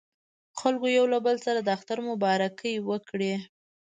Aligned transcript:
خلکو 0.59 0.87
یو 0.97 1.05
له 1.13 1.19
بل 1.25 1.37
سره 1.45 1.59
د 1.61 1.67
اختر 1.77 1.97
مبارکۍ 2.09 2.75
وکړې. 2.89 3.33